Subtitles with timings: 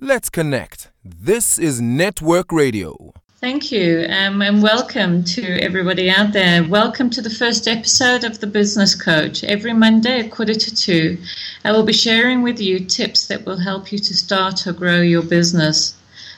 [0.00, 0.90] Let's connect.
[1.04, 3.14] This is Network Radio.
[3.40, 6.62] Thank you, um, and welcome to everybody out there.
[6.62, 9.42] Welcome to the first episode of The Business Coach.
[9.42, 11.18] Every Monday at quarter to two,
[11.64, 15.00] I will be sharing with you tips that will help you to start or grow
[15.00, 15.94] your business.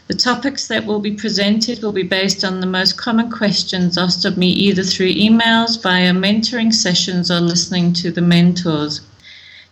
[0.06, 4.24] The topics that will be presented will be based on the most common questions asked
[4.24, 9.02] of me either through emails, via mentoring sessions, or listening to the mentors.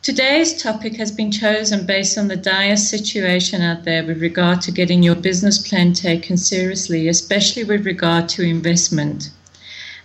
[0.01, 4.71] Today's topic has been chosen based on the dire situation out there with regard to
[4.71, 9.31] getting your business plan taken seriously, especially with regard to investment.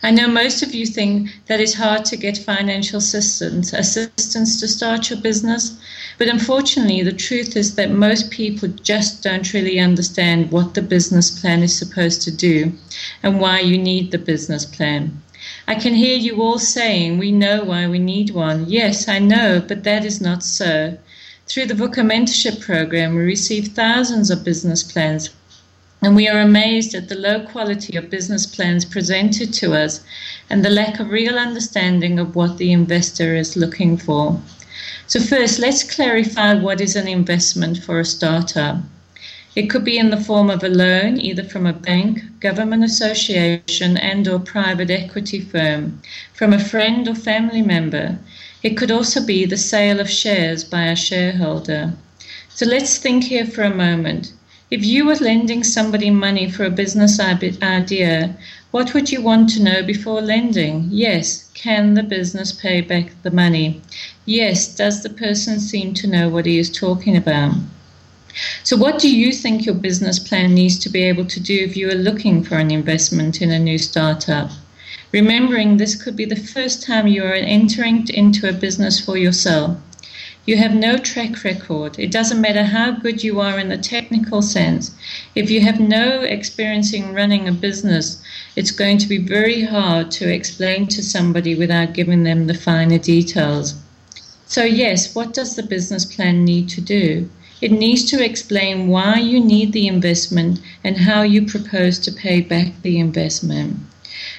[0.02, 4.68] I know most of you think that it's hard to get financial assistance, assistance to
[4.68, 5.80] start your business,
[6.18, 11.40] but unfortunately, the truth is that most people just don't really understand what the business
[11.40, 12.74] plan is supposed to do
[13.22, 15.23] and why you need the business plan.
[15.66, 18.66] I can hear you all saying, We know why we need one.
[18.68, 20.98] Yes, I know, but that is not so.
[21.48, 25.30] Through the VUCA mentorship program, we receive thousands of business plans,
[26.02, 30.02] and we are amazed at the low quality of business plans presented to us
[30.50, 34.42] and the lack of real understanding of what the investor is looking for.
[35.08, 38.80] So, first, let's clarify what is an investment for a startup.
[39.56, 43.98] It could be in the form of a loan, either from a bank, government association,
[43.98, 46.02] and or private equity firm,
[46.34, 48.18] from a friend or family member.
[48.64, 51.94] It could also be the sale of shares by a shareholder.
[52.50, 54.34] So let's think here for a moment.
[54.72, 58.36] If you were lending somebody money for a business idea,
[58.72, 60.88] what would you want to know before lending?
[60.90, 63.84] Yes, can the business pay back the money?
[64.26, 67.54] Yes, does the person seem to know what he is talking about?
[68.64, 71.78] So, what do you think your business plan needs to be able to do if
[71.78, 74.50] you are looking for an investment in a new startup?
[75.12, 79.78] Remembering this could be the first time you are entering into a business for yourself.
[80.48, 82.00] You have no track record.
[82.00, 84.90] It doesn't matter how good you are in the technical sense.
[85.36, 88.22] If you have no experience in running a business,
[88.56, 92.98] it's going to be very hard to explain to somebody without giving them the finer
[92.98, 93.76] details.
[94.48, 97.30] So, yes, what does the business plan need to do?
[97.64, 102.42] It needs to explain why you need the investment and how you propose to pay
[102.42, 103.78] back the investment.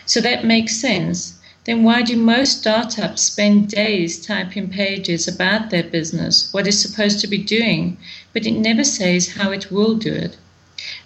[0.05, 1.33] So that makes sense.
[1.65, 7.21] Then why do most startups spend days typing pages about their business, what it's supposed
[7.21, 7.97] to be doing,
[8.35, 10.37] but it never says how it will do it?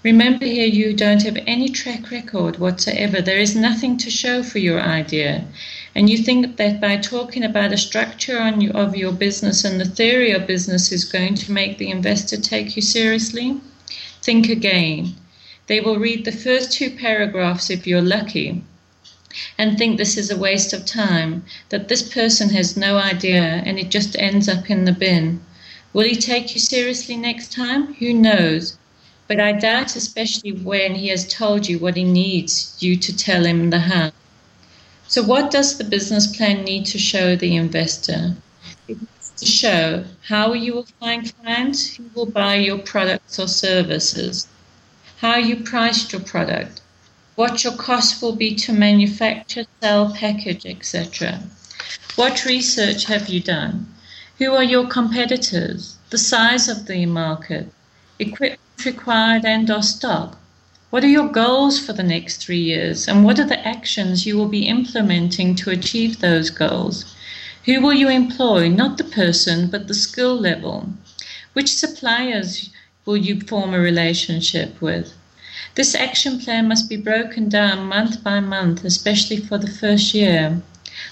[0.04, 3.20] Remember here, you don't have any track record whatsoever.
[3.20, 5.44] There is nothing to show for your idea
[5.98, 10.31] and you think that by talking about a structure of your business and the theory
[10.31, 13.60] of business is going to make the investor take you seriously,
[14.22, 15.16] think again.
[15.66, 18.62] They will read the first two paragraphs if you're lucky
[19.59, 23.76] and think this is a waste of time, that this person has no idea and
[23.76, 25.41] it just ends up in the bin.
[25.92, 27.94] Will he take you seriously next time?
[27.94, 28.78] Who knows?
[29.28, 33.44] But I doubt, especially when he has told you what he needs you to tell
[33.44, 34.11] him the how.
[35.06, 38.37] So, what does the business plan need to show the investor?
[38.89, 43.49] It needs to show how you will find clients who will buy your products or
[43.49, 44.49] services,
[45.19, 46.81] how you priced your product,
[47.34, 51.41] what your cost will be to manufacture, sell, package, etc.
[52.16, 53.95] What research have you done?
[54.39, 55.97] Who are your competitors?
[56.09, 57.71] The size of the market,
[58.19, 60.39] equipment required and or stock,
[60.91, 63.09] what are your goals for the next three years?
[63.09, 67.05] And what are the actions you will be implementing to achieve those goals?
[67.65, 68.69] Who will you employ?
[68.69, 70.89] Not the person, but the skill level.
[71.53, 72.71] Which suppliers
[73.05, 75.12] will you form a relationship with?
[75.75, 80.62] This action plan must be broken down month by month, especially for the first year.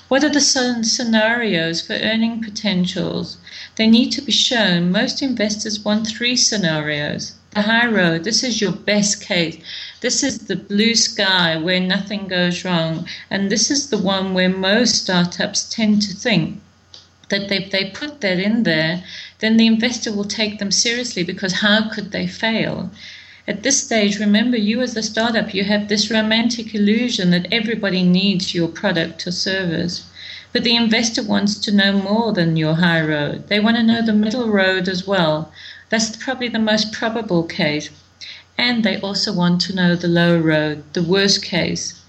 [0.08, 3.38] What are the scenarios for earning potentials?
[3.74, 4.90] They need to be shown.
[4.90, 8.22] Most investors want three scenarios the high road.
[8.22, 9.56] This is your best case.
[10.02, 13.08] This is the blue sky where nothing goes wrong.
[13.30, 16.60] And this is the one where most startups tend to think
[17.30, 19.02] that if they put that in there,
[19.38, 22.90] then the investor will take them seriously because how could they fail?
[23.48, 28.02] At this stage, remember, you as a startup, you have this romantic illusion that everybody
[28.02, 30.04] needs your product or service.
[30.52, 33.48] But the investor wants to know more than your high road.
[33.48, 35.52] They want to know the middle road as well.
[35.88, 37.90] That's probably the most probable case.
[38.58, 42.02] And they also want to know the low road, the worst case.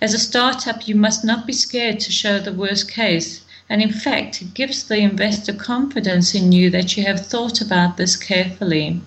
[0.00, 3.40] As a startup, you must not be scared to show the worst case.
[3.68, 7.96] And in fact, it gives the investor confidence in you that you have thought about
[7.96, 9.00] this carefully.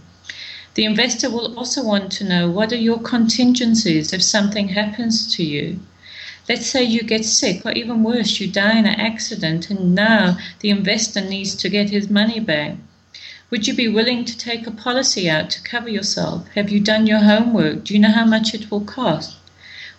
[0.74, 5.44] The investor will also want to know what are your contingencies if something happens to
[5.44, 5.80] you.
[6.50, 10.38] Let's say you get sick, or even worse, you die in an accident, and now
[10.60, 12.76] the investor needs to get his money back.
[13.52, 16.48] Would you be willing to take a policy out to cover yourself?
[16.54, 17.84] Have you done your homework?
[17.84, 19.38] Do you know how much it will cost?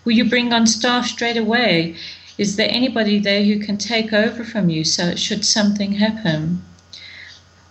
[0.05, 1.97] Will you bring on staff straight away?
[2.39, 6.63] Is there anybody there who can take over from you so should something happen?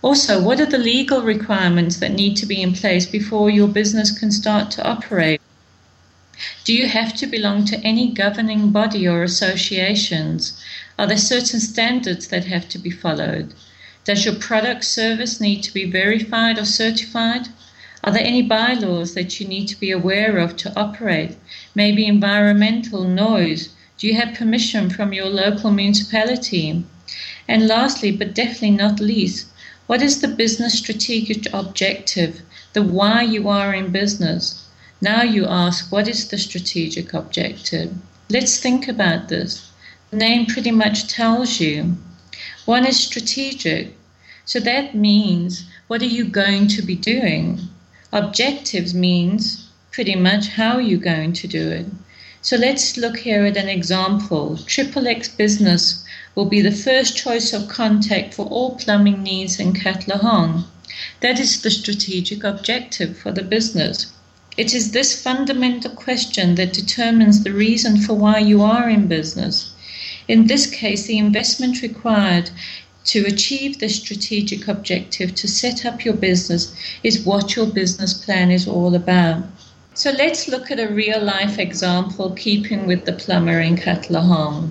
[0.02, 4.12] Also, what are the legal requirements that need to be in place before your business
[4.12, 5.40] can start to operate?
[6.66, 10.62] Do you have to belong to any governing body or associations?
[10.98, 13.54] Are there certain standards that have to be followed?
[14.06, 17.50] Does your product service need to be verified or certified?
[18.04, 21.36] Are there any bylaws that you need to be aware of to operate?
[21.76, 23.70] Maybe environmental noise.
[23.98, 26.86] Do you have permission from your local municipality?
[27.48, 29.48] And lastly, but definitely not least,
[29.88, 32.42] what is the business strategic objective,
[32.74, 34.64] the why you are in business?
[35.02, 37.94] Now you ask, what is the strategic objective?
[38.30, 39.72] Let's think about this.
[40.12, 41.98] The name pretty much tells you.
[42.70, 43.98] One is strategic,
[44.46, 47.62] so that means what are you going to be doing?
[48.14, 51.88] Objectives means pretty much how you're going to do it.
[52.44, 54.60] So let's look here at an example.
[54.68, 56.04] Triple X Business
[56.36, 60.66] will be the first choice of contact for all plumbing needs in Katlehong.
[61.22, 64.14] That is the strategic objective for the business.
[64.58, 69.72] It is this fundamental question that determines the reason for why you are in business.
[70.30, 72.52] In this case, the investment required
[73.06, 76.72] to achieve the strategic objective to set up your business
[77.02, 79.44] is what your business plan is all about.
[79.96, 84.70] So let's look at a real life example keeping with the plumber in Katlehong.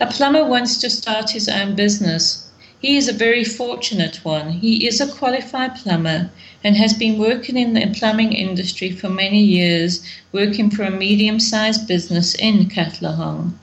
[0.00, 2.48] A plumber wants to start his own business.
[2.78, 4.52] He is a very fortunate one.
[4.52, 6.30] He is a qualified plumber
[6.62, 10.00] and has been working in the plumbing industry for many years,
[10.30, 13.54] working for a medium sized business in Katlehong.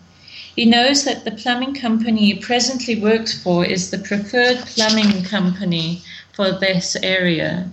[0.55, 6.03] He knows that the plumbing company he presently works for is the preferred plumbing company
[6.31, 7.71] for this area.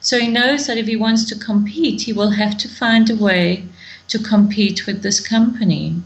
[0.00, 3.14] So he knows that if he wants to compete, he will have to find a
[3.14, 3.64] way
[4.08, 6.02] to compete with this company.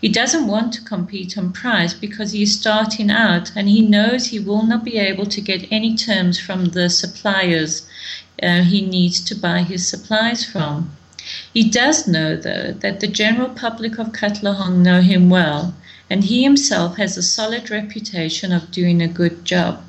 [0.00, 4.26] He doesn't want to compete on price because he is starting out and he knows
[4.26, 7.86] he will not be able to get any terms from the suppliers
[8.42, 10.96] uh, he needs to buy his supplies from.
[11.56, 15.74] He does know, though, that the general public of Katlehong know him well,
[16.10, 19.82] and he himself has a solid reputation of doing a good job.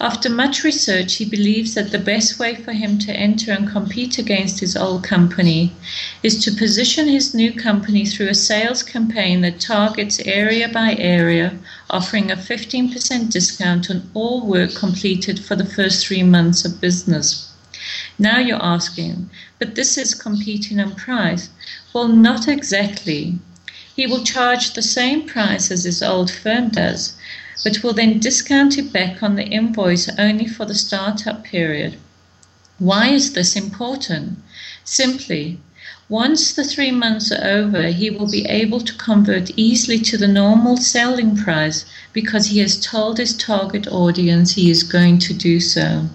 [0.00, 4.16] After much research, he believes that the best way for him to enter and compete
[4.16, 5.72] against his old company
[6.22, 11.58] is to position his new company through a sales campaign that targets area by area,
[11.90, 17.55] offering a 15% discount on all work completed for the first three months of business.
[18.18, 21.50] Now you're asking, but this is competing on price.
[21.92, 23.38] Well, not exactly.
[23.94, 27.14] He will charge the same price as his old firm does,
[27.64, 31.96] but will then discount it back on the invoice only for the startup period.
[32.78, 34.38] Why is this important?
[34.84, 35.58] Simply,
[36.08, 40.28] once the three months are over, he will be able to convert easily to the
[40.28, 45.58] normal selling price because he has told his target audience he is going to do
[45.58, 46.08] so.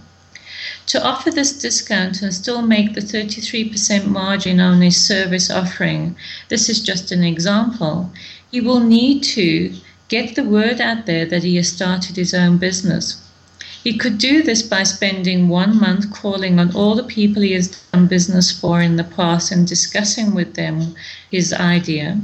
[0.92, 6.18] To offer this discount and still make the 33% margin on his service offering,
[6.50, 8.12] this is just an example,
[8.52, 9.74] he will need to
[10.10, 13.26] get the word out there that he has started his own business.
[13.82, 17.70] He could do this by spending one month calling on all the people he has
[17.70, 20.94] done business for in the past and discussing with them
[21.32, 22.20] his idea.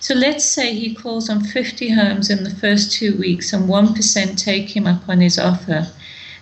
[0.00, 4.36] So let's say he calls on 50 homes in the first two weeks and 1%
[4.36, 5.86] take him up on his offer.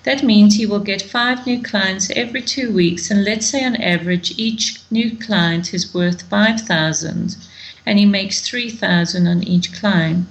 [0.05, 3.77] That means he will get five new clients every two weeks, and let's say on
[3.77, 7.37] average each new client is worth 5,000
[7.85, 10.27] and he makes 3,000 on each client.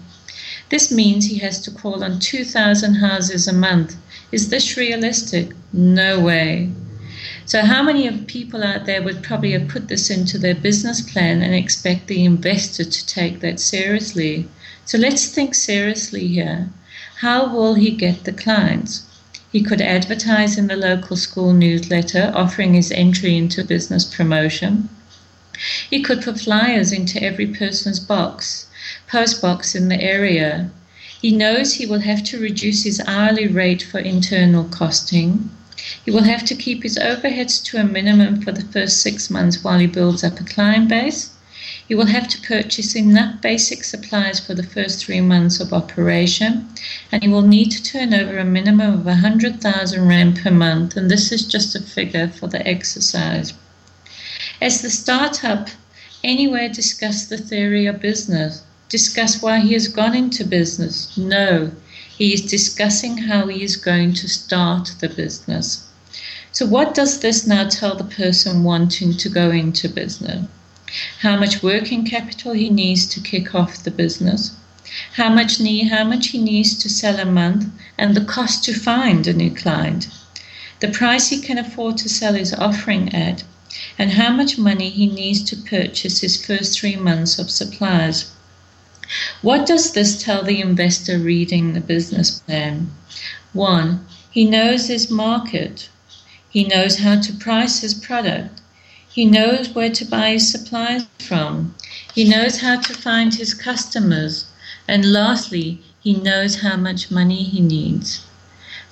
[0.69, 3.95] This means he has to call on 2,000 houses a month.
[4.31, 5.51] Is this realistic?
[5.71, 6.71] No way.
[7.45, 11.01] So, how many of people out there would probably have put this into their business
[11.01, 14.47] plan and expect the investor to take that seriously?
[14.85, 16.69] So, let's think seriously here.
[17.17, 19.03] How will he get the clients?
[19.51, 24.89] He could advertise in the local school newsletter, offering his entry into business promotion.
[25.89, 28.68] He could put flyers into every person's box
[29.08, 30.70] post box in the area.
[31.22, 35.50] He knows he will have to reduce his hourly rate for internal costing.
[36.06, 39.63] He will have to keep his overheads to a minimum for the first six months
[39.63, 41.32] while he builds up a client base.
[41.89, 46.69] He will have to purchase enough basic supplies for the first three months of operation,
[47.12, 51.10] and you will need to turn over a minimum of 100,000 Rand per month, and
[51.10, 53.53] this is just a figure for the exercise.
[54.62, 55.69] As the startup,
[56.24, 61.17] anywhere discuss the theory of business discuss why he has gone into business.
[61.17, 61.72] No,
[62.15, 65.88] He is discussing how he is going to start the business.
[66.51, 70.46] So, what does this now tell the person wanting to go into business?
[71.19, 74.51] How much working capital he needs to kick off the business,
[75.13, 77.67] how much need, how much he needs to sell a month,
[77.98, 80.08] and the cost to find a new client,
[80.79, 83.43] the price he can afford to sell his offering at,
[84.00, 88.31] and how much money he needs to purchase his first three months of supplies.
[89.43, 92.91] What does this tell the investor reading the business plan?
[93.53, 95.89] One, he knows his market.
[96.50, 98.62] He knows how to price his product.
[99.12, 101.74] He knows where to buy his supplies from.
[102.13, 104.46] He knows how to find his customers.
[104.88, 108.22] And lastly, he knows how much money he needs.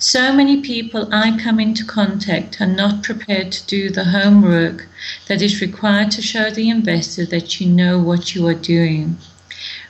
[0.00, 4.88] So many people I come into contact are not prepared to do the homework
[5.26, 9.18] that is required to show the investor that you know what you are doing.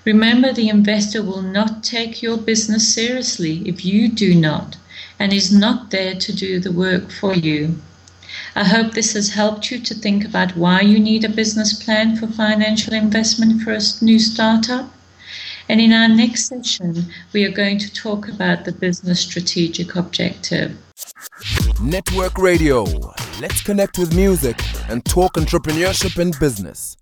[0.05, 4.77] Remember, the investor will not take your business seriously if you do not
[5.19, 7.79] and is not there to do the work for you.
[8.55, 12.17] I hope this has helped you to think about why you need a business plan
[12.17, 14.91] for financial investment for a new startup
[15.69, 20.79] and in our next session, we are going to talk about the business strategic objective.
[21.81, 22.85] Network Radio.
[23.39, 24.59] Let's connect with music
[24.89, 26.97] and talk entrepreneurship and business.